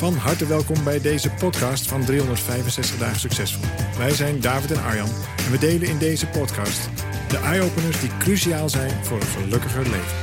[0.00, 3.64] Van harte welkom bij deze podcast van 365 Dagen Succesvol.
[3.98, 6.90] Wij zijn David en Arjan en we delen in deze podcast
[7.28, 10.16] de eye-openers die cruciaal zijn voor een gelukkiger leven.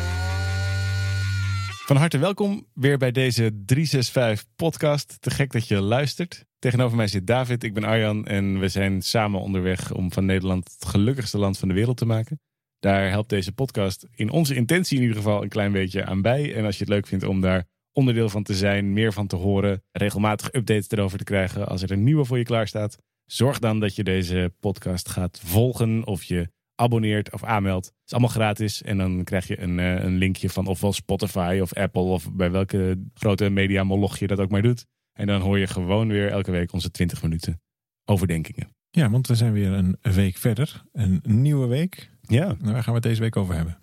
[1.85, 5.21] Van harte welkom weer bij deze 365 podcast.
[5.21, 6.45] Te gek dat je luistert.
[6.59, 10.71] Tegenover mij zit David, ik ben Arjan en we zijn samen onderweg om van Nederland
[10.79, 12.39] het gelukkigste land van de wereld te maken.
[12.79, 16.55] Daar helpt deze podcast in onze intentie in ieder geval een klein beetje aan bij.
[16.55, 19.35] En als je het leuk vindt om daar onderdeel van te zijn, meer van te
[19.35, 22.97] horen, regelmatig updates erover te krijgen als er een nieuwe voor je klaar staat.
[23.25, 27.85] Zorg dan dat je deze podcast gaat volgen of je abonneert of aanmeldt.
[27.85, 31.59] Het is allemaal gratis en dan krijg je een, eh, een linkje van ofwel Spotify
[31.61, 34.85] of Apple of bij welke grote media moloch je dat ook maar doet.
[35.19, 37.61] En dan hoor je gewoon weer elke week onze 20 minuten
[38.05, 38.69] overdenkingen.
[38.89, 40.83] Ja, want we zijn weer een week verder.
[40.91, 42.11] Een nieuwe week.
[42.21, 42.45] Ja.
[42.45, 43.79] Nou, waar gaan we het deze week over hebben?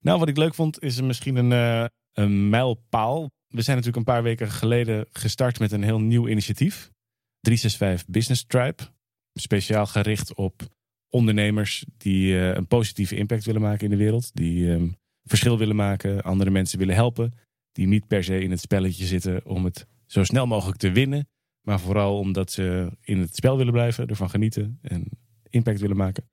[0.00, 3.30] Nou, wat ik leuk vond is misschien een, uh, een mijlpaal.
[3.48, 6.90] We zijn natuurlijk een paar weken geleden gestart met een heel nieuw initiatief.
[7.40, 8.82] 365 Business Tribe.
[9.34, 10.62] Speciaal gericht op
[11.10, 14.30] ondernemers die uh, een positieve impact willen maken in de wereld.
[14.34, 17.32] Die um, verschil willen maken, andere mensen willen helpen.
[17.72, 21.28] Die niet per se in het spelletje zitten om het zo snel mogelijk te winnen.
[21.66, 25.08] Maar vooral omdat ze in het spel willen blijven, ervan genieten en
[25.48, 26.30] impact willen maken.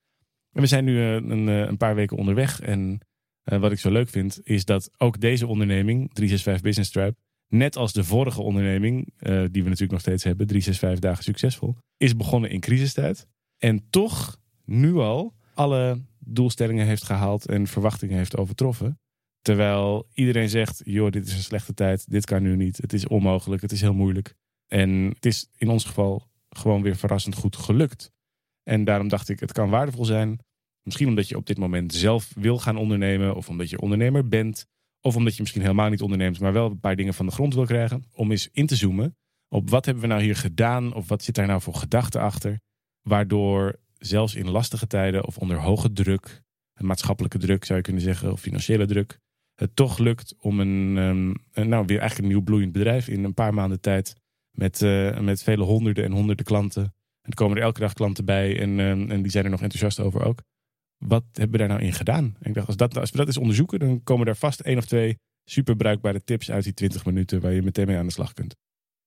[0.52, 2.61] En we zijn nu uh, een, een, paar weken onderweg.
[2.61, 2.99] En
[3.46, 7.16] uh, wat ik zo leuk vind, is dat ook deze onderneming, 365 Business Tribe,
[7.48, 11.76] net als de vorige onderneming, uh, die we natuurlijk nog steeds hebben, 365 dagen succesvol,
[11.98, 13.28] is begonnen in crisistijd.
[13.58, 19.00] En toch nu al alle doelstellingen heeft gehaald en verwachtingen heeft overtroffen.
[19.42, 23.08] Terwijl iedereen zegt, joh, dit is een slechte tijd, dit kan nu niet, het is
[23.08, 24.36] onmogelijk, het is heel moeilijk.
[24.67, 28.11] En het is in ons geval gewoon weer verrassend goed gelukt.
[28.64, 30.39] En daarom dacht ik, het kan waardevol zijn.
[30.86, 34.66] Misschien omdat je op dit moment zelf wil gaan ondernemen, of omdat je ondernemer bent,
[35.02, 37.54] of omdat je misschien helemaal niet onderneemt, maar wel een paar dingen van de grond
[37.54, 38.04] wil krijgen.
[38.12, 39.16] Om eens in te zoomen
[39.50, 42.60] op wat hebben we nou hier gedaan, of wat zit daar nou voor gedachten achter,
[43.02, 46.42] waardoor zelfs in lastige tijden of onder hoge druk,
[46.73, 49.20] maatschappelijke druk zou je kunnen zeggen, of financiële druk,
[49.56, 50.96] het toch lukt om een,
[51.52, 54.16] een nou weer eigenlijk een nieuw bloeiend bedrijf in een paar maanden tijd
[54.52, 56.84] met, uh, met vele honderden en honderden klanten.
[57.22, 59.62] En er komen er elke dag klanten bij en, um, en die zijn er nog
[59.62, 60.42] enthousiast over ook.
[61.08, 62.36] Wat hebben we daar nou in gedaan?
[62.39, 64.77] En ik dacht, als, dat, als we dat eens onderzoeken, dan komen er vast één
[64.77, 68.11] of twee super bruikbare tips uit die 20 minuten waar je meteen mee aan de
[68.11, 68.55] slag kunt.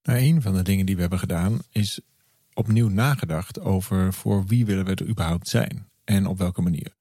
[0.03, 2.01] Nou, een van de dingen die we hebben gedaan is
[2.53, 6.95] opnieuw nagedacht over voor wie willen we er überhaupt zijn en op welke manier.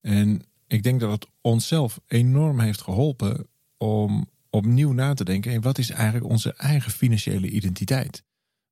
[0.00, 5.52] En ik denk dat het onszelf enorm heeft geholpen om opnieuw na te denken.
[5.52, 8.22] En wat is eigenlijk onze eigen financiële identiteit?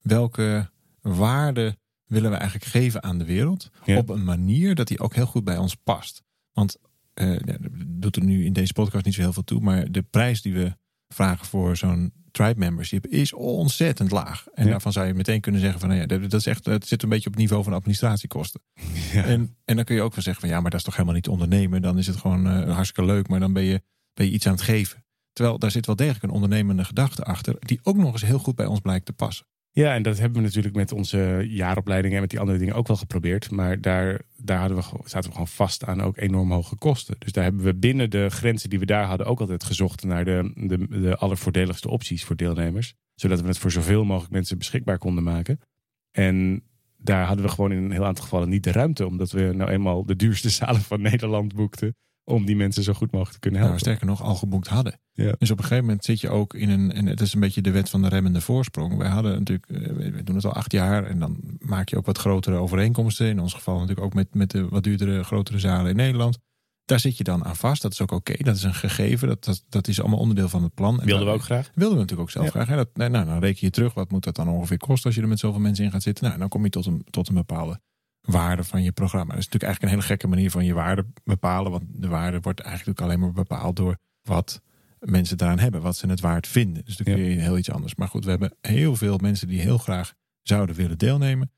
[0.01, 0.71] Welke
[1.01, 1.79] waarden
[2.15, 3.71] willen we eigenlijk geven aan de wereld?
[3.85, 3.97] Ja.
[3.99, 6.23] Op een manier dat die ook heel goed bij ons past.
[6.53, 6.77] Want
[7.15, 9.61] uh, ja, doet er nu in deze podcast niet zo heel veel toe.
[9.61, 10.77] Maar de prijs die we
[11.09, 14.47] vragen voor zo'n tribe membership is ontzettend laag.
[14.55, 14.71] En ja.
[14.71, 17.09] daarvan zou je meteen kunnen zeggen van nou ja, dat is echt, het zit een
[17.09, 18.61] beetje op het niveau van administratiekosten.
[19.13, 19.25] Ja.
[19.25, 21.15] En, en dan kun je ook wel zeggen van ja, maar dat is toch helemaal
[21.15, 21.83] niet ondernemen.
[21.83, 23.83] Dan is het gewoon uh, hartstikke leuk, maar dan ben je,
[24.15, 25.05] ben je iets aan het geven.
[25.33, 28.55] Terwijl daar zit wel degelijk een ondernemende gedachte achter, die ook nog eens heel goed
[28.55, 29.47] bij ons blijkt te passen.
[29.77, 32.87] Ja, en dat hebben we natuurlijk met onze jaaropleidingen en met die andere dingen ook
[32.87, 33.51] wel geprobeerd.
[33.51, 37.17] Maar daar, daar hadden we, zaten we gewoon vast aan ook enorm hoge kosten.
[37.19, 40.25] Dus daar hebben we binnen de grenzen die we daar hadden ook altijd gezocht naar
[40.25, 42.95] de, de, de allervoordeligste opties voor deelnemers.
[43.15, 45.61] Zodat we het voor zoveel mogelijk mensen beschikbaar konden maken.
[46.11, 46.63] En
[46.97, 49.07] daar hadden we gewoon in een heel aantal gevallen niet de ruimte.
[49.07, 53.11] Omdat we nou eenmaal de duurste zalen van Nederland boekten om die mensen zo goed
[53.11, 53.81] mogelijk te kunnen helpen.
[53.81, 55.01] Nou, sterker nog, al geboekt hadden.
[55.13, 55.35] Ja.
[55.39, 57.63] Dus op een gegeven moment zit je ook in een, en het is een beetje
[57.63, 58.97] de wet van de remmende voorsprong.
[58.97, 59.67] Wij hadden natuurlijk,
[60.15, 63.27] we doen het al acht jaar en dan maak je ook wat grotere overeenkomsten.
[63.27, 66.39] In ons geval natuurlijk ook met, met de wat duurdere, grotere zalen in Nederland.
[66.85, 67.83] Daar zit je dan aan vast.
[67.83, 68.33] Dat is ook oké.
[68.33, 68.45] Okay.
[68.45, 69.29] Dat is een gegeven.
[69.29, 71.01] Dat, dat, dat is allemaal onderdeel van het plan.
[71.01, 71.71] En wilden we ook graag?
[71.75, 72.51] Wilden we natuurlijk ook zelf ja.
[72.51, 72.69] graag.
[72.69, 73.95] En dat, nou, dan reken je terug.
[73.95, 76.25] Wat moet dat dan ongeveer kosten als je er met zoveel mensen in gaat zitten?
[76.25, 77.81] Nou, dan kom je tot een, tot een bepaalde
[78.25, 79.33] waarde van je programma.
[79.33, 81.71] Dat is natuurlijk eigenlijk een hele gekke manier van je waarde bepalen.
[81.71, 84.63] Want de waarde wordt eigenlijk alleen maar bepaald door wat
[84.99, 85.81] mensen daaraan hebben.
[85.81, 86.85] Wat ze het waard vinden.
[86.85, 87.95] Dus dan kun je heel iets anders.
[87.95, 91.51] Maar goed, we hebben heel veel mensen die heel graag zouden willen deelnemen.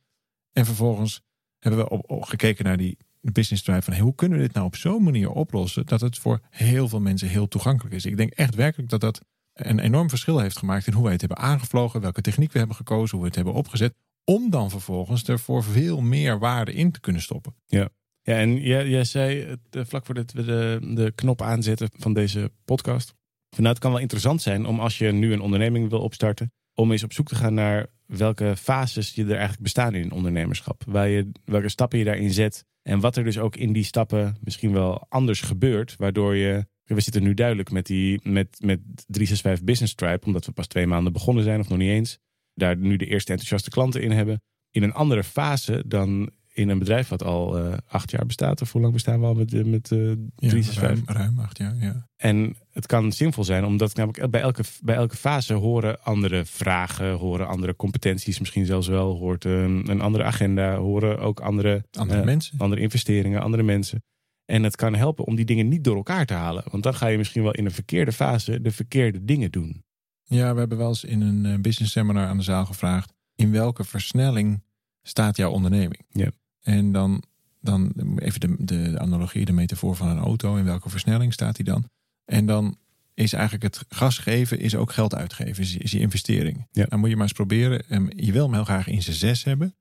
[0.53, 1.23] En vervolgens
[1.59, 4.55] hebben we op, op gekeken naar die business drive van hey, hoe kunnen we dit
[4.55, 8.05] nou op zo'n manier oplossen dat het voor heel veel mensen heel toegankelijk is.
[8.05, 9.21] Ik denk echt werkelijk dat dat
[9.53, 12.77] een enorm verschil heeft gemaakt in hoe wij het hebben aangevlogen, welke techniek we hebben
[12.77, 13.95] gekozen, hoe we het hebben opgezet.
[14.31, 17.55] Om dan vervolgens er voor veel meer waarde in te kunnen stoppen.
[17.67, 17.89] Ja,
[18.23, 22.53] ja en jij, jij zei uh, vlak voordat we de, de knop aanzetten van deze
[22.65, 23.15] podcast.
[23.57, 26.93] Nou, het kan wel interessant zijn om als je nu een onderneming wil opstarten, om
[26.93, 30.83] eens op zoek te gaan naar welke fases je er eigenlijk bestaan in ondernemerschap.
[30.87, 32.65] Waar je, welke stappen je daarin zet.
[32.83, 35.97] En wat er dus ook in die stappen misschien wel anders gebeurt.
[35.97, 36.67] Waardoor je.
[36.85, 40.87] We zitten nu duidelijk met, die, met, met 365 Business Tribe, omdat we pas twee
[40.87, 42.19] maanden begonnen zijn, of nog niet eens.
[42.57, 44.43] Daar nu de eerste enthousiaste klanten in hebben.
[44.71, 48.61] In een andere fase dan in een bedrijf wat al uh, acht jaar bestaat.
[48.61, 50.75] Of hoe lang bestaan we al met, met uh, 365?
[50.75, 52.09] Ja, ruim, ruim, acht jaar, ja.
[52.17, 57.13] En het kan zinvol zijn, omdat namelijk bij elke, bij elke fase horen andere vragen,
[57.13, 62.19] horen andere competenties, misschien zelfs wel, hoort een, een andere agenda, horen ook andere, andere
[62.21, 62.59] uh, mensen.
[62.59, 64.03] Andere investeringen, andere mensen.
[64.45, 66.65] En het kan helpen om die dingen niet door elkaar te halen.
[66.71, 69.85] Want dan ga je misschien wel in een verkeerde fase de verkeerde dingen doen.
[70.29, 73.51] Ja, we hebben wel eens in een eh, business seminar aan de zaal gevraagd: in
[73.53, 74.63] welke versnelling
[75.03, 76.01] staat jouw onderneming?
[76.11, 76.31] Ja.
[76.63, 77.23] En dan,
[77.61, 80.57] dan even de, de analogie, de metafoor van een auto.
[80.57, 81.91] In welke versnelling staat die dan?
[82.25, 82.77] En dan
[83.15, 86.67] is eigenlijk het gas geven is ook geld uitgeven, is, is je investering.
[86.71, 86.85] Ja.
[86.85, 87.83] Dan moet je maar eens proberen.
[88.17, 89.77] Je wil hem heel graag in zijn zes hebben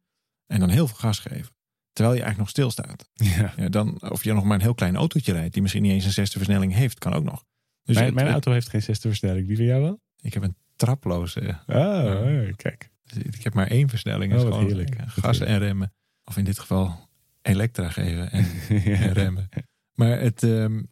[0.47, 1.53] en dan heel veel gas geven.
[1.93, 3.09] Terwijl je eigenlijk nog stilstaat.
[3.13, 3.53] Ja.
[3.57, 6.05] Ja, dan, of je nog maar een heel klein autootje rijdt, die misschien niet eens
[6.05, 7.45] een zesde versnelling heeft, kan ook nog.
[7.83, 9.47] Dus mijn, het- mijn het- auto heeft geen zesde versnelling.
[9.47, 10.01] Die van jou wel?
[10.25, 11.59] Ik heb een traploze.
[11.67, 12.89] Oh, kijk.
[13.13, 14.33] Ik heb maar één versnelling.
[14.33, 14.95] Oh, gewoon heerlijk.
[14.95, 15.93] eh, Gas en remmen.
[16.23, 17.09] Of in dit geval
[17.41, 18.45] elektra geven en,
[18.85, 19.49] en remmen.
[19.93, 20.83] Maar het, ehm,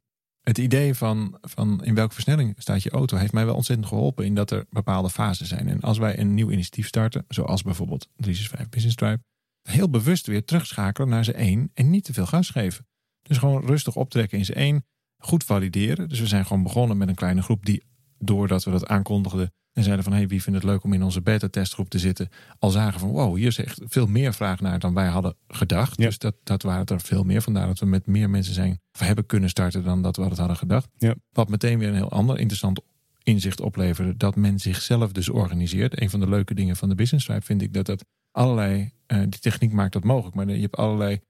[0.42, 4.26] het idee van, van in welke versnelling staat je auto heeft mij wel ontzettend geholpen
[4.26, 5.68] in dat er bepaalde fasen zijn.
[5.68, 9.22] En als wij een nieuw initiatief starten, zoals bijvoorbeeld 365 Business Tribe,
[9.70, 12.88] heel bewust weer terugschakelen naar z'n één en niet te veel gas geven.
[13.22, 14.86] Dus gewoon rustig optrekken in z'n één,
[15.18, 16.10] goed valideren.
[16.10, 17.84] Dus we zijn gewoon begonnen met een kleine groep die,
[18.26, 21.22] doordat we dat aankondigden en zeiden van hey, wie vindt het leuk om in onze
[21.22, 22.30] beta-testgroep te zitten,
[22.60, 25.98] al zagen van wow, hier is echt veel meer vraag naar dan wij hadden gedacht.
[25.98, 26.06] Ja.
[26.06, 27.42] Dus dat, dat waren er veel meer.
[27.42, 30.38] Vandaar dat we met meer mensen zijn of hebben kunnen starten dan dat we het
[30.38, 30.90] hadden gedacht.
[30.98, 31.16] Ja.
[31.32, 32.82] Wat meteen weer een heel ander interessant
[33.24, 34.18] inzicht opleverde.
[34.18, 36.02] Dat men zichzelf dus organiseert.
[36.02, 39.20] Een van de leuke dingen van de Business Tribe vind ik dat dat allerlei, eh,
[39.20, 40.36] die techniek maakt dat mogelijk.
[40.36, 41.22] Maar je hebt allerlei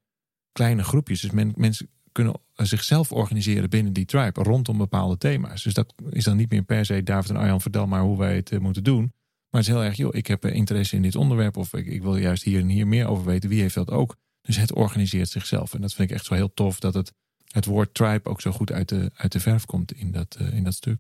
[0.52, 1.22] kleine groepjes.
[1.22, 5.64] Dus men, mensen kunnen zichzelf organiseren binnen die tribe rondom bepaalde thema's.
[5.64, 8.36] Dus dat is dan niet meer per se David en Arjan vertel maar hoe wij
[8.36, 9.14] het eh, moeten doen.
[9.50, 11.86] Maar het is heel erg, joh, ik heb eh, interesse in dit onderwerp of ik,
[11.86, 13.50] ik wil juist hier en hier meer over weten.
[13.50, 14.16] Wie heeft dat ook?
[14.42, 15.74] Dus het organiseert zichzelf.
[15.74, 17.14] En dat vind ik echt zo heel tof dat het,
[17.52, 20.54] het woord tribe ook zo goed uit de, uit de verf komt in dat, eh,
[20.54, 20.98] in dat stuk.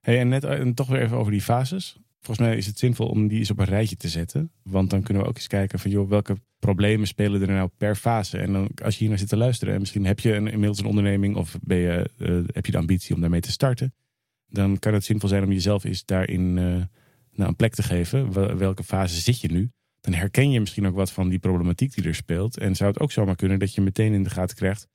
[0.00, 1.96] Hey, en net en toch weer even over die fases.
[2.20, 4.50] Volgens mij is het zinvol om die eens op een rijtje te zetten.
[4.62, 7.96] Want dan kunnen we ook eens kijken van joh, welke problemen spelen er nou per
[7.96, 8.38] fase.
[8.38, 10.78] En dan, als je hier naar zit te luisteren en misschien heb je een, inmiddels
[10.78, 13.94] een onderneming of ben je, eh, heb je de ambitie om daarmee te starten.
[14.48, 16.64] Dan kan het zinvol zijn om jezelf eens daarin eh,
[17.32, 18.32] nou, een plek te geven.
[18.32, 19.70] Wel- Welke fase zit je nu?
[20.00, 22.58] Dan herken je misschien ook wat van die problematiek die er speelt.
[22.58, 24.88] En zou het ook zomaar kunnen dat je meteen in de gaten krijgt.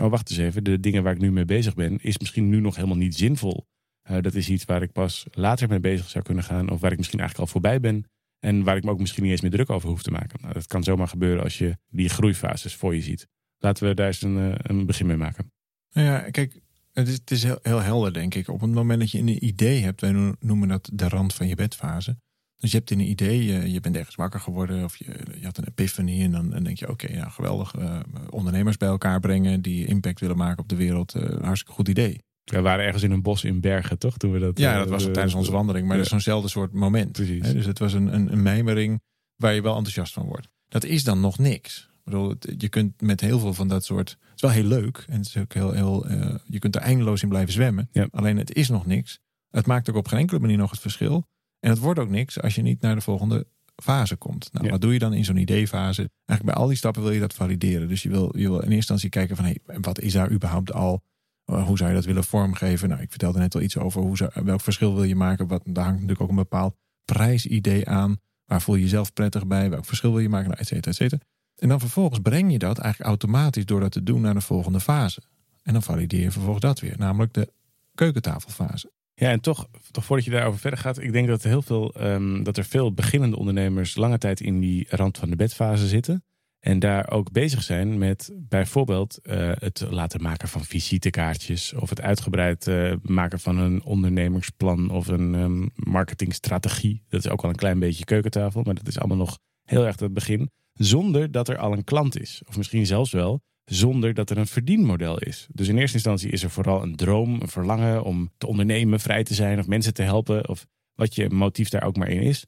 [0.00, 0.64] Oh, wacht eens even.
[0.64, 3.66] De dingen waar ik nu mee bezig ben, is misschien nu nog helemaal niet zinvol.
[4.10, 6.70] Uh, dat is iets waar ik pas later mee bezig zou kunnen gaan.
[6.70, 8.04] Of waar ik misschien eigenlijk al voorbij ben.
[8.38, 10.38] En waar ik me ook misschien niet eens meer druk over hoef te maken.
[10.42, 13.28] Nou, dat kan zomaar gebeuren als je die groeifases voor je ziet.
[13.58, 15.52] Laten we daar eens een, uh, een begin mee maken.
[15.92, 16.60] Nou ja, kijk,
[16.92, 18.48] het is, het is heel, helder, denk ik.
[18.48, 21.54] Op het moment dat je een idee hebt, wij noemen dat de rand van je
[21.54, 22.16] bedfase.
[22.56, 25.04] Dus je hebt een idee, je, bent ergens wakker geworden of je,
[25.38, 26.22] je had een epiphany.
[26.22, 27.74] En dan, denk je, oké, okay, nou geweldig.
[27.74, 31.14] Uh, ondernemers bij elkaar brengen die impact willen maken op de wereld.
[31.14, 32.20] Een hartstikke goed idee.
[32.44, 34.16] We waren ergens in een bos in Bergen, toch?
[34.16, 35.86] Toen we dat, ja, dat was uh, tijdens onze wandeling.
[35.86, 36.02] Maar ja.
[36.02, 37.12] dat is zo'nzelfde soort moment.
[37.12, 37.46] Precies.
[37.46, 37.52] Hè?
[37.52, 39.02] Dus het was een, een, een mijmering
[39.36, 40.48] waar je wel enthousiast van wordt.
[40.68, 41.90] Dat is dan nog niks.
[41.92, 44.10] Ik bedoel, je kunt met heel veel van dat soort.
[44.10, 45.04] Het is wel heel leuk.
[45.08, 47.88] En het is ook heel, heel uh, je kunt er eindeloos in blijven zwemmen.
[47.92, 48.08] Ja.
[48.10, 49.18] Alleen het is nog niks.
[49.50, 51.26] Het maakt ook op geen enkele manier nog het verschil.
[51.60, 53.46] En het wordt ook niks als je niet naar de volgende
[53.82, 54.48] fase komt.
[54.52, 54.70] Nou, Ja.
[54.70, 56.10] wat doe je dan in zo'n ideefase?
[56.24, 57.88] Eigenlijk bij al die stappen wil je dat valideren.
[57.88, 59.44] Dus je wil, je wil in eerste instantie kijken van...
[59.44, 61.02] Hey, wat is daar überhaupt al?
[61.46, 62.88] Uh, hoe zou je dat willen vormgeven?
[62.88, 65.46] Nou, ik vertelde net al iets over hoe zou, welk verschil wil je maken.
[65.46, 68.16] Wat, daar hangt natuurlijk ook een bepaald prijsidee aan.
[68.44, 69.70] Waar voel je jezelf prettig bij?
[69.70, 70.48] Welk verschil wil je maken?
[70.48, 71.22] Nou, et cetera, et cetera.
[71.56, 74.80] En dan vervolgens breng je dat eigenlijk automatisch door dat te doen naar de volgende
[74.80, 75.22] fase.
[75.62, 77.52] En dan valideer je vervolgens dat weer, namelijk de
[77.94, 78.92] keukentafelfase.
[79.14, 82.42] Ja, en toch, toch voordat je daarover verder gaat, ik denk dat heel veel, um,
[82.42, 86.24] dat er veel beginnende ondernemers lange tijd in die rand van de bedfase zitten.
[86.62, 91.72] En daar ook bezig zijn met bijvoorbeeld uh, het laten maken van visitekaartjes.
[91.72, 97.02] Of het uitgebreid uh, maken van een ondernemingsplan of een um, marketingstrategie.
[97.08, 100.00] Dat is ook al een klein beetje keukentafel, maar dat is allemaal nog heel erg
[100.00, 100.50] het begin.
[100.72, 102.42] Zonder dat er al een klant is.
[102.46, 105.46] Of misschien zelfs wel zonder dat er een verdienmodel is.
[105.50, 109.24] Dus in eerste instantie is er vooral een droom, een verlangen om te ondernemen, vrij
[109.24, 112.46] te zijn of mensen te helpen of wat je motief daar ook maar in is.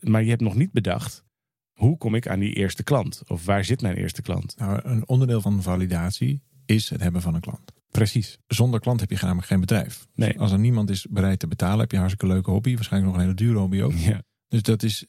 [0.00, 1.24] Maar je hebt nog niet bedacht,
[1.80, 3.22] hoe kom ik aan die eerste klant?
[3.26, 4.54] Of waar zit mijn eerste klant?
[4.58, 7.72] Nou, een onderdeel van validatie is het hebben van een klant.
[7.90, 8.38] Precies.
[8.46, 10.06] Zonder klant heb je namelijk geen bedrijf.
[10.14, 10.38] Nee.
[10.38, 12.74] Als er niemand is bereid te betalen, heb je een hartstikke leuke hobby.
[12.74, 13.92] Waarschijnlijk nog een hele dure hobby ook.
[13.92, 14.22] Ja.
[14.48, 15.06] Dus dat is,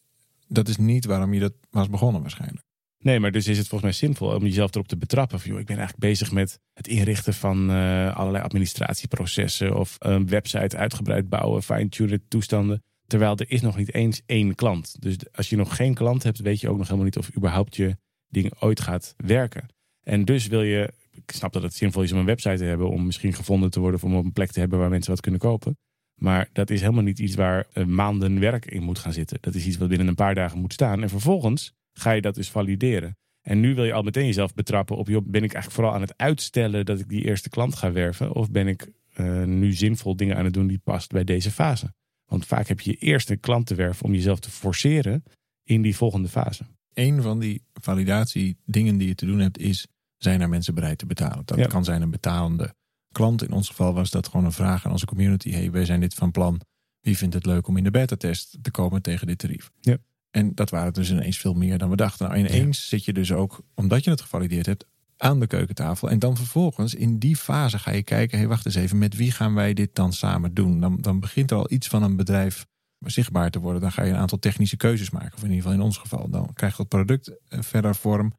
[0.47, 2.65] dat is niet waarom je dat was begonnen waarschijnlijk.
[2.97, 5.39] Nee, maar dus is het volgens mij zinvol om jezelf erop te betrappen.
[5.39, 10.27] Van, joh, ik ben eigenlijk bezig met het inrichten van eh, allerlei administratieprocessen of een
[10.27, 12.83] website uitgebreid bouwen, fine-tunen toestanden.
[13.11, 15.01] Terwijl er is nog niet eens één klant.
[15.01, 17.75] Dus als je nog geen klant hebt, weet je ook nog helemaal niet of überhaupt
[17.75, 19.65] je ding ooit gaat werken.
[20.03, 22.89] En dus wil je, ik snap dat het zinvol is om een website te hebben,
[22.89, 25.21] om misschien gevonden te worden of om op een plek te hebben waar mensen wat
[25.21, 25.77] kunnen kopen.
[26.15, 29.37] Maar dat is helemaal niet iets waar eh, maanden werk in moet gaan zitten.
[29.41, 31.01] Dat is iets wat binnen een paar dagen moet staan.
[31.01, 33.17] En vervolgens ga je dat dus valideren.
[33.41, 36.01] En nu wil je al meteen jezelf betrappen op, joh, ben ik eigenlijk vooral aan
[36.01, 38.33] het uitstellen dat ik die eerste klant ga werven?
[38.33, 41.93] Of ben ik eh, nu zinvol dingen aan het doen die past bij deze fase?
[42.31, 45.23] Want vaak heb je eerst een klant te werven om jezelf te forceren
[45.63, 46.63] in die volgende fase.
[46.93, 51.05] Een van die validatiedingen die je te doen hebt is, zijn er mensen bereid te
[51.05, 51.45] betalen?
[51.45, 51.65] Dat Ja.
[51.67, 52.73] kan zijn een betalende
[53.11, 53.43] klant.
[53.43, 55.51] In ons geval was dat gewoon een vraag aan onze community.
[55.51, 56.61] Hey, wij zijn dit van plan.
[57.01, 59.71] Wie vindt het leuk om in de beta-test te komen tegen dit tarief?
[59.79, 59.97] Ja.
[60.29, 62.27] En dat waren dus ineens veel meer dan we dachten.
[62.29, 64.85] Nou, ineens zit je dus ook, omdat je het gevalideerd hebt,
[65.21, 66.09] aan de keukentafel.
[66.09, 69.31] En dan vervolgens, in die fase ga je kijken, hey, wacht eens even, met wie
[69.31, 70.79] gaan wij dit dan samen doen?
[70.79, 72.67] Dan, dan begint er al iets van een bedrijf
[72.99, 73.81] zichtbaar te worden.
[73.81, 75.33] Dan ga je een aantal technische keuzes maken.
[75.33, 76.29] Of in ieder geval in ons geval.
[76.29, 78.33] Dan krijgt dat product eh, verder vorm.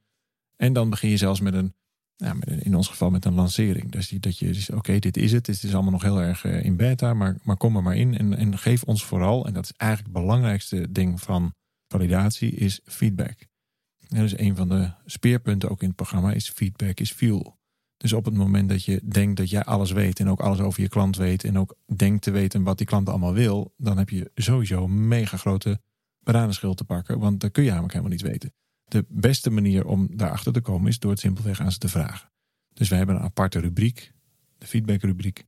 [0.56, 1.74] En dan begin je zelfs met een,
[2.16, 3.90] met in ons geval met een lancering.
[3.90, 5.46] Dus die, dat je, dus, oké, dit is het.
[5.46, 8.18] Het is allemaal nog heel erg eh, in beta, maar, maar kom er maar in.
[8.18, 11.54] En, en geef ons vooral, en dat is eigenlijk het belangrijkste ding van
[11.88, 13.50] validatie, is feedback.
[14.12, 17.60] En dus een van de speerpunten ook in het programma is feedback is fuel.
[17.96, 20.82] Dus op het moment dat je denkt dat jij alles weet en ook alles over
[20.82, 24.08] je klant weet en ook denkt te weten wat die klant allemaal wil, dan heb
[24.08, 25.80] je sowieso een mega grote
[26.20, 28.52] bananenschil te pakken, want dat kun je namelijk helemaal niet weten.
[28.84, 32.30] De beste manier om daarachter te komen is door het simpelweg aan ze te vragen.
[32.72, 34.12] Dus we hebben een aparte rubriek,
[34.58, 35.44] de feedbackrubriek.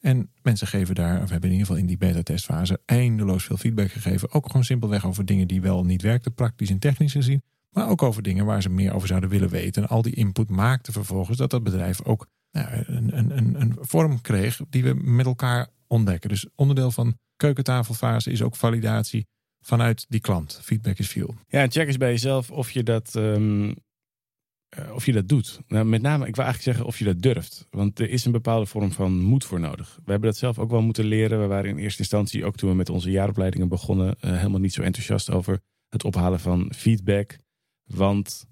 [0.00, 3.90] En mensen geven daar, of hebben in ieder geval in die beta-testfase eindeloos veel feedback
[3.90, 4.32] gegeven.
[4.32, 7.42] Ook gewoon simpelweg over dingen die wel niet werkten, praktisch en technisch gezien.
[7.76, 9.82] Maar ook over dingen waar ze meer over zouden willen weten.
[9.82, 13.76] En al die input maakte vervolgens dat dat bedrijf ook nou, een, een, een, een
[13.80, 16.28] vorm kreeg die we met elkaar ontdekken.
[16.28, 19.26] Dus onderdeel van keukentafelfase is ook validatie
[19.60, 20.60] vanuit die klant.
[20.62, 21.34] Feedback is fuel.
[21.48, 23.72] Ja, check eens bij jezelf of je dat, ehm,
[24.68, 25.60] eh, of je dat doet.
[25.66, 27.66] Nou, met name, ik wil eigenlijk zeggen of je dat durft.
[27.70, 29.94] Want er is een bepaalde vorm van moed voor nodig.
[30.04, 31.40] We hebben dat zelf ook wel moeten leren.
[31.40, 34.74] We waren in eerste instantie, ook toen we met onze jaaropleidingen begonnen, eh, helemaal niet
[34.74, 37.38] zo enthousiast over het ophalen van feedback.
[37.86, 38.46] Want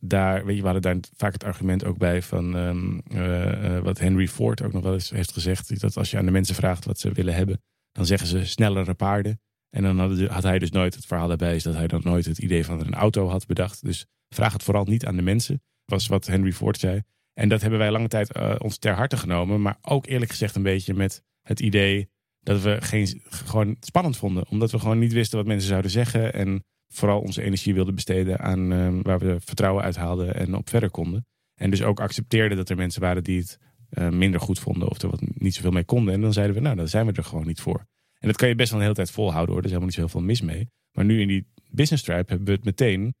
[0.00, 3.82] daar, weet je, we hadden daar vaak het argument ook bij van ehm, eh, eh,
[3.82, 5.80] wat Henry Ford ook nog wel eens heeft gezegd.
[5.80, 7.62] Dat als je aan de mensen vraagt wat ze willen hebben,
[7.92, 9.40] dan zeggen ze snellere paarden.
[9.70, 12.38] En dan had, hij dus nooit het verhaal daarbij, is dat hij dan nooit het
[12.38, 13.84] idee van een auto had bedacht.
[13.84, 17.02] Dus vraag het vooral niet aan de mensen, was wat Henry Ford zei.
[17.34, 19.62] En dat hebben wij lange tijd eh, ons ter harte genomen.
[19.62, 22.10] Maar ook eerlijk gezegd een beetje met het idee
[22.40, 24.48] dat we geen, gewoon spannend vonden.
[24.48, 26.32] Omdat we gewoon niet wisten wat mensen zouden zeggen.
[26.34, 30.90] En vooral onze energie wilden besteden aan eh, waar we vertrouwen uithaalden en op verder
[30.90, 31.26] konden.
[31.54, 33.58] En dus ook accepteerden dat er mensen waren die het
[33.88, 36.14] eh, minder goed vonden of er wat niet zoveel mee konden.
[36.14, 37.86] En dan zeiden we, nou, dan zijn we er gewoon niet voor.
[38.18, 39.58] En dat kan je best wel een hele tijd volhouden hoor.
[39.58, 40.68] Er is helemaal niet zo heel veel mis mee.
[40.92, 43.14] Maar nu in die business tribe hebben we het meteen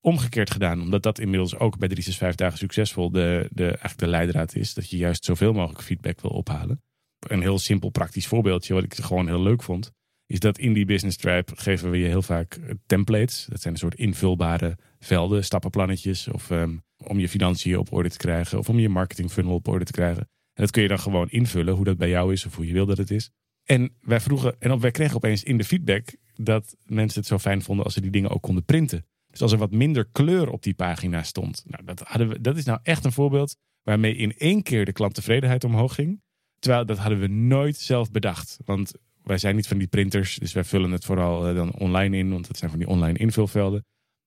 [0.00, 0.80] omgekeerd gedaan.
[0.80, 4.74] Omdat dat inmiddels ook bij 365 dagen succesvol de, de, eigenlijk de leidraad is.
[4.74, 6.82] Dat je juist zoveel mogelijk feedback wil ophalen.
[7.18, 9.92] Een heel simpel praktisch voorbeeldje wat ik gewoon heel leuk vond.
[10.26, 13.46] Is dat in die business tribe geven we je heel vaak eh, templates.
[13.48, 16.28] Dat zijn een soort invulbare velden, stappenplannetjes.
[16.28, 18.58] Of um, om je financiën op orde te krijgen.
[18.58, 20.28] Of om je marketing funnel op orde te krijgen.
[20.52, 22.72] En dat kun je dan gewoon invullen hoe dat bij jou is of hoe je
[22.72, 23.30] wil dat het is.
[23.64, 27.62] En wij vroegen, en wij kregen opeens in de feedback dat mensen het zo fijn
[27.62, 29.06] vonden als ze die dingen ook konden printen.
[29.30, 31.62] Dus als er wat minder kleur op die pagina stond.
[31.66, 34.92] Nou, dat, hadden we, dat is nou echt een voorbeeld waarmee in één keer de
[34.92, 36.22] klanttevredenheid omhoog ging.
[36.58, 38.58] Terwijl dat hadden we nooit zelf bedacht.
[38.64, 38.92] Want
[39.26, 42.46] wij zijn niet van die printers, dus wij vullen het vooral dan online in, want
[42.46, 43.84] dat zijn van die online invulvelden.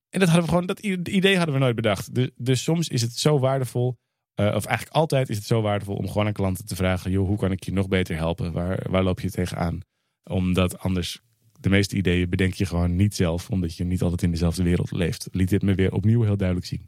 [0.09, 2.15] En dat hadden we gewoon, dat idee hadden we nooit bedacht.
[2.15, 3.97] Dus, dus soms is het zo waardevol,
[4.39, 7.27] uh, of eigenlijk altijd is het zo waardevol om gewoon aan klanten te vragen: joh,
[7.27, 8.51] hoe kan ik je nog beter helpen?
[8.51, 9.79] Waar, waar loop je tegenaan?
[10.23, 11.19] Omdat anders
[11.59, 14.91] de meeste ideeën bedenk je gewoon niet zelf, omdat je niet altijd in dezelfde wereld
[14.91, 15.27] leeft.
[15.31, 16.85] Liet dit me weer opnieuw heel duidelijk zien.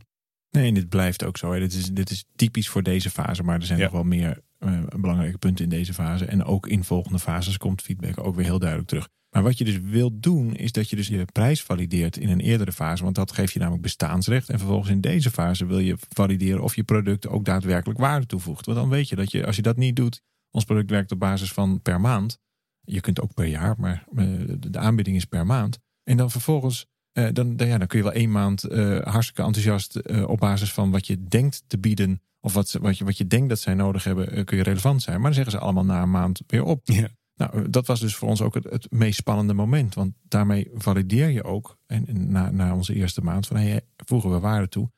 [0.50, 1.52] Nee, en dit blijft ook zo.
[1.52, 1.60] Hè.
[1.60, 3.84] Dit, is, dit is typisch voor deze fase, maar er zijn Ja.
[3.84, 6.26] nog wel meer uh, belangrijke punten in deze fase.
[6.26, 9.10] En ook in volgende fases komt feedback ook weer heel duidelijk terug.
[9.30, 12.40] Maar wat je dus wilt doen, is dat je dus je prijs valideert in een
[12.40, 13.04] eerdere fase.
[13.04, 14.50] Want dat geeft je namelijk bestaansrecht.
[14.50, 18.66] En vervolgens in deze fase wil je valideren of je product ook daadwerkelijk waarde toevoegt.
[18.66, 21.20] Want dan weet je dat je, als je dat niet doet, ons product werkt op
[21.20, 22.38] basis van per maand.
[22.82, 24.26] Je kunt ook per jaar, maar eh,
[24.60, 25.80] de aanbieding is per maand.
[26.04, 29.44] En dan vervolgens, eh, dan, dan, ja, dan kun je wel één maand uh, hartstikke
[29.44, 32.22] enthousiast op basis van wat je denkt te bieden.
[32.40, 35.16] Of wat, wat, je, wat je denkt dat zij nodig hebben, kun je relevant zijn.
[35.16, 36.82] Maar dan zeggen ze allemaal na een maand weer op.
[36.84, 37.08] Ja.
[37.36, 39.94] Nou, dat was dus voor ons ook het, het meest spannende moment.
[39.94, 44.40] Want daarmee valideer je ook, en, na, na onze eerste maand, van hey, voegen we
[44.40, 44.92] waarde toe.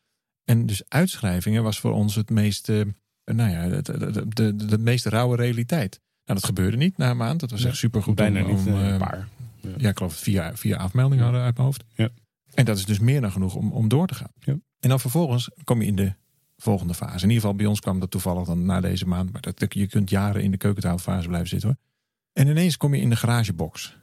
[0.44, 2.68] En dus uitschrijvingen was voor ons het meest,
[3.26, 6.02] nou ja, de, de, de, meest rauwe realiteit.
[6.26, 7.40] Nou, dat gebeurde niet na een maand.
[7.40, 8.16] Dat was echt super goed.
[8.16, 9.28] Bijna om, niet, om, een paar.
[9.78, 9.90] Ja.
[9.90, 11.84] ik geloof vier, vier afmeldingen hadden uit mijn hoofd.
[11.96, 12.10] Ja.
[12.54, 14.32] En dat is dus meer dan genoeg om, om door te gaan.
[14.40, 14.58] Ja.
[14.80, 16.14] En dan vervolgens kom je in de
[16.58, 17.24] volgende fase.
[17.24, 19.32] In ieder geval bij ons kwam dat toevallig dan na deze maand.
[19.32, 21.78] Maar dat, je kunt jaren in de keukentafelfase blijven zitten hoor.
[22.34, 23.98] En ineens kom je in de garagebox.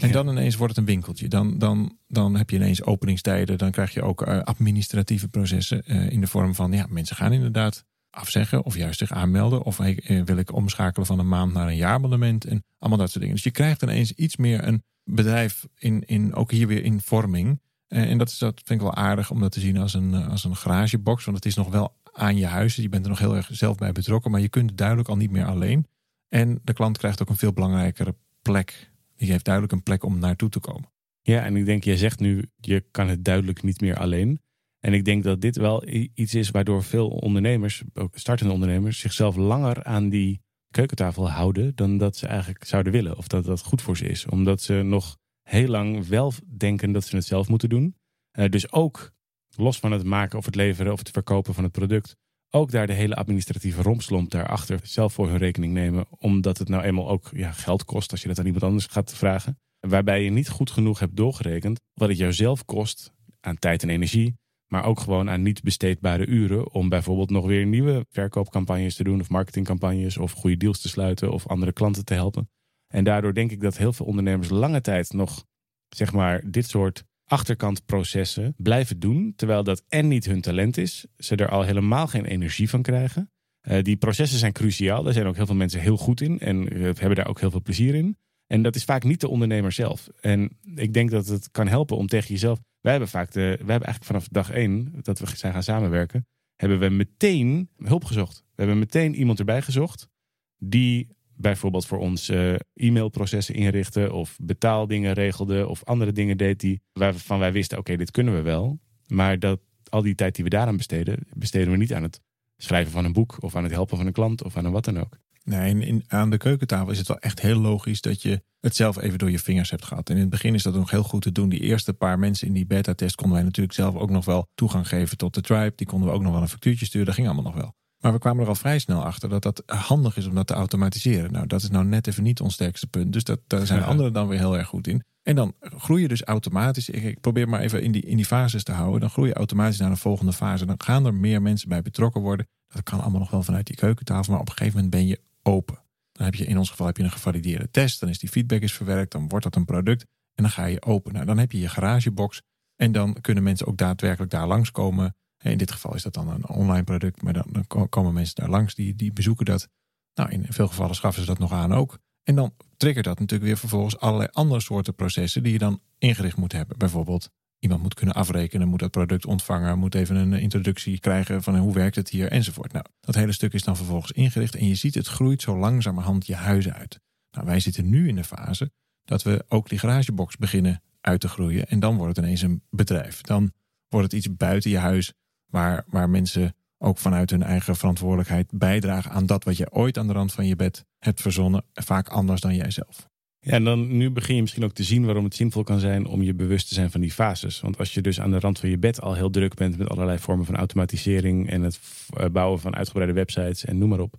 [0.00, 1.28] En dan ineens wordt het een winkeltje.
[1.28, 3.58] Dan, dan, dan heb je ineens openingstijden.
[3.58, 5.82] Dan krijg je ook uh, administratieve processen.
[5.86, 8.64] Uh, in de vorm van, ja, mensen gaan inderdaad afzeggen.
[8.64, 9.62] Of juist zich aanmelden.
[9.62, 12.44] Of uh, wil ik omschakelen van een maand naar een jaarabonnement.
[12.44, 13.34] En allemaal dat soort dingen.
[13.34, 15.66] Dus je krijgt ineens iets meer een bedrijf.
[15.78, 17.60] In, in, ook hier weer in vorming.
[17.88, 20.44] en dat, is, dat vind ik wel aardig om dat te zien als een, als
[20.44, 21.24] een garagebox.
[21.24, 22.76] Want het is nog wel aan je huis.
[22.76, 24.30] Je bent er nog heel erg zelf bij betrokken.
[24.30, 25.86] Maar je kunt duidelijk al niet meer alleen.
[26.28, 28.90] En de klant krijgt ook een veel belangrijkere plek.
[29.16, 30.90] Die heeft duidelijk een plek om naartoe te komen.
[31.22, 34.40] Ja, en ik denk, jij zegt nu, je kan het duidelijk niet meer alleen.
[34.80, 39.36] En ik denk dat dit wel iets is waardoor veel ondernemers, ook startende ondernemers, zichzelf
[39.36, 43.16] langer aan die keukentafel houden dan dat ze eigenlijk zouden willen.
[43.16, 44.26] Of dat dat goed voor ze is.
[44.26, 47.96] Omdat ze nog heel lang wel denken dat ze het zelf moeten doen.
[48.38, 49.12] Uh, dus ook
[49.56, 52.16] los van het maken of het leveren of het verkopen van het product,
[52.50, 56.06] ook daar de hele administratieve rompslomp daarachter zelf voor hun rekening nemen.
[56.18, 59.14] Omdat het nou eenmaal ook ja, geld kost als je dat aan iemand anders gaat
[59.14, 59.58] vragen.
[59.80, 63.88] Waarbij je niet goed genoeg hebt doorgerekend wat het jou zelf kost aan tijd en
[63.90, 64.36] energie.
[64.68, 69.20] Maar ook gewoon aan niet besteedbare uren om bijvoorbeeld nog weer nieuwe verkoopcampagnes te doen.
[69.20, 72.50] Of marketingcampagnes of goede deals te sluiten of andere klanten te helpen.
[72.88, 75.44] En daardoor denk ik dat heel veel ondernemers lange tijd nog
[75.88, 81.36] zeg maar dit soort achterkantprocessen blijven doen, terwijl dat en niet hun talent is, ze
[81.36, 83.30] er al helemaal geen energie van krijgen.
[83.68, 86.76] Uh, die processen zijn cruciaal, daar zijn ook heel veel mensen heel goed in en
[86.76, 88.16] uh, hebben daar ook heel veel plezier in.
[88.46, 90.08] En dat is vaak niet de ondernemer zelf.
[90.20, 92.58] En ik denk dat het kan helpen om tegen jezelf.
[92.80, 96.78] Wij hebben vaak de, hebben eigenlijk vanaf dag één dat we zijn gaan samenwerken, hebben
[96.78, 98.36] we meteen hulp gezocht.
[98.36, 100.08] We hebben meteen iemand erbij gezocht
[100.56, 106.80] die bijvoorbeeld voor ons uh, e-mailprocessen inrichten of betaaldingen regelde of andere dingen deed die
[106.92, 108.78] waarvan wij wisten, oké, dit kunnen we wel.
[109.06, 112.20] Maar dat al die tijd die we daaraan besteden, besteden we niet aan het
[112.56, 114.84] schrijven van een boek of aan het helpen van een klant of aan een wat
[114.84, 115.18] dan ook.
[115.48, 118.76] Nee, in, in, aan de keukentafel is het wel echt heel logisch dat je het
[118.76, 120.10] zelf even door je vingers hebt gehad.
[120.10, 121.48] En in het begin is dat nog heel goed te doen.
[121.48, 124.88] Die eerste paar mensen in die beta-test konden wij natuurlijk zelf ook nog wel toegang
[124.88, 125.72] geven tot de tribe.
[125.76, 127.06] Die konden we ook nog wel een factuurtje sturen.
[127.06, 127.74] Dat ging allemaal nog wel.
[127.98, 130.54] Maar we kwamen er al vrij snel achter dat dat handig is om dat te
[130.54, 131.32] automatiseren.
[131.32, 133.12] Nou, dat is nou net even niet ons sterkste punt.
[133.12, 135.04] Dus dat, daar zijn anderen dan weer heel erg goed in.
[135.22, 136.88] En dan groei je dus automatisch.
[136.88, 139.00] Ik, probeer maar even in die, in die fases te houden.
[139.00, 140.66] Dan groei je automatisch naar de volgende fase.
[140.66, 142.48] Dan gaan er meer mensen bij betrokken worden.
[142.68, 144.32] Dat kan allemaal nog wel vanuit die keukentafel.
[144.32, 145.82] Maar op een gegeven moment ben je open.
[146.12, 148.00] Dan heb je in ons geval heb je een gevalideerde test.
[148.00, 149.12] Dan is die feedback is verwerkt.
[149.12, 150.02] Dan wordt dat een product.
[150.34, 151.12] En dan ga je open.
[151.12, 152.42] Nou, dan heb je je garagebox.
[152.76, 155.16] En dan kunnen mensen ook daadwerkelijk daar langskomen.
[155.42, 158.74] In dit geval is dat dan een online product, maar dan, komen mensen daar langs
[158.74, 159.68] die, die bezoeken dat.
[160.14, 161.98] Nou, in veel gevallen schaffen ze dat nog aan ook.
[162.22, 166.36] En dan triggert dat natuurlijk weer vervolgens allerlei andere soorten processen die je dan ingericht
[166.36, 166.78] moet hebben.
[166.78, 171.56] Bijvoorbeeld, iemand moet kunnen afrekenen, moet dat product ontvangen, moet even een introductie krijgen van
[171.56, 172.72] hoe werkt het hier enzovoort.
[172.72, 176.26] Nou, dat hele stuk is dan vervolgens ingericht en je ziet het groeit zo langzamerhand
[176.26, 177.00] je huis uit.
[177.30, 178.70] Nou, wij zitten nu in de fase
[179.04, 182.62] dat we ook die garagebox beginnen uit te groeien en dan wordt het ineens een
[182.70, 183.20] bedrijf.
[183.20, 183.52] Dan
[183.88, 185.12] wordt het iets buiten je huis
[185.50, 190.06] Waar, waar mensen ook vanuit hun eigen verantwoordelijkheid bijdragen aan dat wat je ooit aan
[190.06, 191.64] de rand van je bed hebt verzonnen.
[191.72, 193.08] Vaak anders dan jijzelf.
[193.48, 196.06] Ja, en dan nu begin je misschien ook te zien waarom het zinvol kan zijn
[196.06, 197.60] om je bewust te zijn van die fases.
[197.60, 199.88] Want als je dus aan de rand van je bed al heel druk bent met
[199.88, 201.80] allerlei vormen van automatisering en het
[202.16, 204.16] eh, bouwen van uitgebreide websites en noem maar op.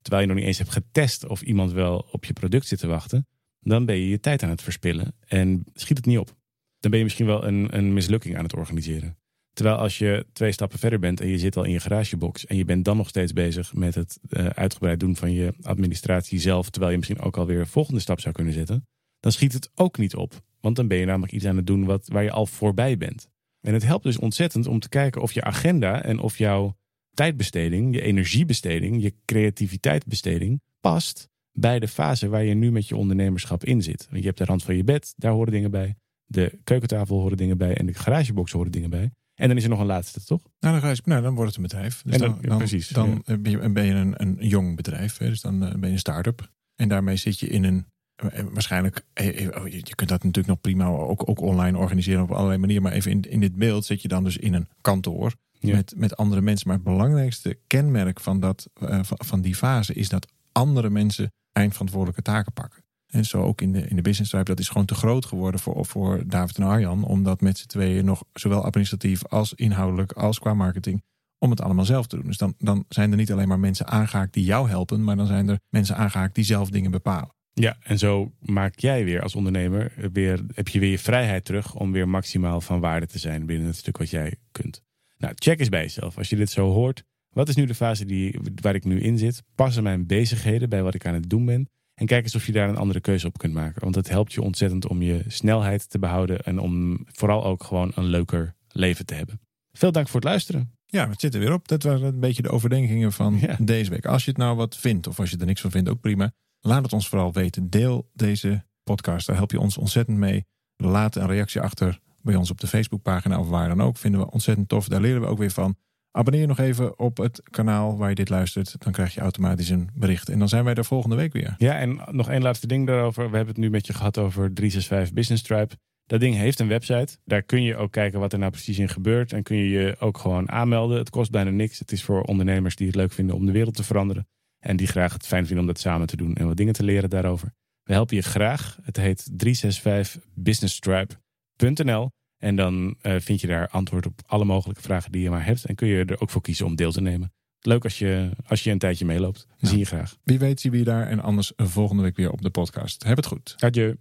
[0.00, 2.86] Terwijl je nog niet eens hebt getest of iemand wel op je product zit te
[2.86, 3.26] wachten,
[3.60, 6.36] dan ben je je tijd aan het verspillen en schiet het niet op.
[6.78, 9.16] Dan ben je misschien wel een, een mislukking aan het organiseren.
[9.52, 12.56] Terwijl als je twee stappen verder bent en je zit al in je garagebox en
[12.56, 16.70] je bent dan nog steeds bezig met het uh, uitgebreid doen van je administratie zelf,
[16.70, 18.86] terwijl je misschien ook alweer een volgende stap zou kunnen zetten,
[19.20, 20.40] dan schiet het ook niet op.
[20.60, 23.28] Want dan ben je namelijk iets aan het doen wat, waar je al voorbij bent.
[23.60, 26.76] En het helpt dus ontzettend om te kijken of je agenda en of jouw
[27.14, 33.64] tijdbesteding, je energiebesteding, je creativiteitsbesteding past bij de fase waar je nu met je ondernemerschap
[33.64, 34.06] in zit.
[34.10, 35.96] Want je hebt de rand van je bed, daar horen dingen bij.
[36.24, 37.76] De keukentafel horen dingen bij.
[37.76, 39.10] En de garagebox horen dingen bij.
[39.34, 40.42] En dan is er nog een laatste, toch?
[40.60, 42.02] Nou, dan, ga je, nou, dan wordt het een bedrijf.
[42.02, 45.18] Dus En dan- dan, dan, precies, dan ben je, ben je een, een jong bedrijf.
[45.18, 45.28] Hè?
[45.28, 46.50] Dus dan eh, ben je een start-up.
[46.76, 47.86] En daarmee zit je in een...
[48.14, 52.30] eh, Waarschijnlijk, eh, oh, je kunt dat natuurlijk nog prima ook, ook online organiseren op
[52.30, 52.82] allerlei manieren.
[52.82, 55.74] Maar even in, in dit beeld zit je dan dus in een kantoor Ja.
[55.76, 56.68] met, met andere mensen.
[56.68, 62.22] Maar het belangrijkste kenmerk van, dat, van, van die fase is dat andere mensen eindverantwoordelijke
[62.22, 62.81] taken pakken.
[63.12, 65.60] En zo ook in de, in de business tribe, dat is gewoon te groot geworden
[65.60, 67.04] voor, voor David en Arjan.
[67.04, 71.02] Om dat met z'n tweeën nog zowel administratief als inhoudelijk als qua marketing.
[71.38, 72.26] Om het allemaal zelf te doen.
[72.26, 75.04] Dus dan, dan zijn er niet alleen maar mensen aangehaakt die jou helpen.
[75.04, 77.34] Maar dan zijn er mensen aangehaakt die zelf dingen bepalen.
[77.52, 81.74] Ja, en zo maak jij weer als ondernemer weer, heb je weer je vrijheid terug
[81.74, 84.82] om weer maximaal van waarde te zijn binnen het stuk wat jij kunt.
[85.18, 86.18] Nou, check eens bij jezelf.
[86.18, 89.18] Als je dit zo hoort, wat is nu de fase die, waar ik nu in
[89.18, 89.42] zit?
[89.54, 91.68] Passen mijn bezigheden bij wat ik aan het doen ben?
[92.02, 93.82] En kijk eens of je daar een andere keuze op kunt maken.
[93.82, 97.92] Want dat helpt je ontzettend om je snelheid te behouden en om vooral ook gewoon
[97.94, 99.40] een leuker leven te hebben.
[99.72, 100.72] Veel dank voor het luisteren.
[100.86, 101.68] Ja, het zit er weer op.
[101.68, 103.56] Dat waren een beetje de overdenkingen van Ja.
[103.60, 104.06] deze week.
[104.06, 106.32] Als je het nou wat vindt, of als je er niks van vindt, ook prima.
[106.60, 107.70] Laat het ons vooral weten.
[107.70, 109.26] Deel deze podcast.
[109.26, 110.44] Daar help je ons ontzettend mee.
[110.76, 113.96] Laat een reactie achter bij ons op de Facebookpagina of waar dan ook.
[113.96, 114.88] Vinden we ontzettend tof.
[114.88, 115.76] Daar leren we ook weer van.
[116.14, 118.74] Abonneer nog even op het kanaal waar je dit luistert.
[118.78, 120.28] Dan krijg je automatisch een bericht.
[120.28, 121.54] En dan zijn wij er volgende week weer.
[121.58, 123.30] Ja, en nog één laatste ding daarover.
[123.30, 125.74] We hebben het nu met je gehad over 365 Business Tribe.
[126.06, 127.18] Dat ding heeft een website.
[127.24, 129.32] Daar kun je ook kijken wat er nou precies in gebeurt.
[129.32, 130.98] En kun je je ook gewoon aanmelden.
[130.98, 131.78] Het kost bijna niks.
[131.78, 134.28] Het is voor ondernemers die het leuk vinden om de wereld te veranderen.
[134.58, 136.84] En die graag het fijn vinden om dat samen te doen en wat dingen te
[136.84, 137.52] leren daarover.
[137.82, 138.78] We helpen je graag.
[138.82, 142.10] Het heet 365businesstribe.nl.
[142.42, 145.64] En dan eh, vind je daar antwoord op alle mogelijke vragen die je maar hebt.
[145.64, 147.32] En kun je er ook voor kiezen om deel te nemen.
[147.60, 149.46] Leuk als je, als je een tijdje meeloopt.
[149.56, 149.68] Ja.
[149.68, 150.16] zien je graag.
[150.24, 151.06] Wie weet zien we je daar.
[151.06, 153.04] En anders volgende week weer op de podcast.
[153.04, 153.54] Heb het goed.
[153.58, 153.96] Adieu.